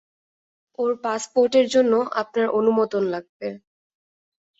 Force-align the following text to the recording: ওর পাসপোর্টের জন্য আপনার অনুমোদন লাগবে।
ওর 0.79 0.91
পাসপোর্টের 1.03 1.65
জন্য 1.69 1.93
আপনার 2.21 2.47
অনুমোদন 2.59 3.03
লাগবে। 3.13 3.49